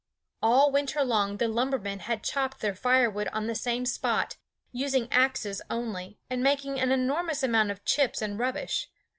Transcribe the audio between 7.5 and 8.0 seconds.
of